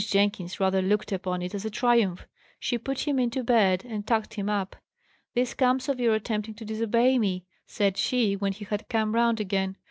[0.09, 2.25] Jenkins rather looked upon it as a triumph.
[2.59, 4.75] She put him into bed, and tucked him up.
[5.35, 9.39] "This comes of your attempting to disobey me!" said she, when he had come round
[9.39, 9.77] again.